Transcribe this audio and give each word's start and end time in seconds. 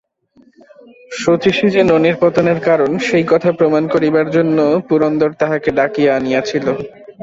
শচীশই 1.13 1.69
যে 1.69 1.81
ননির 1.83 2.15
পতনের 2.21 2.59
কারণ 2.59 2.91
সেই 3.07 3.25
কথা 3.27 3.49
প্রমাণ 3.51 3.83
করিবার 3.87 4.27
জন্য 4.29 4.57
পুরন্দর 4.89 5.29
তাহাকে 5.33 5.69
ডাকিয়া 5.71 6.11
আনিয়াছিল। 6.15 6.65